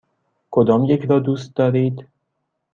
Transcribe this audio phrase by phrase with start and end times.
[0.51, 2.07] کدامیک را دوست دارید؟